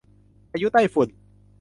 [0.51, 1.07] พายุใต้ฝุ่น